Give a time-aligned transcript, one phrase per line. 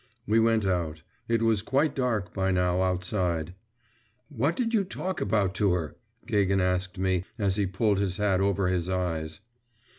[0.25, 1.03] We went out.
[1.27, 3.53] It was quite dark by now, outside.
[4.29, 8.41] 'What did you talk about to her?' Gagin asked me, as he pulled his hat
[8.41, 9.41] over his eyes.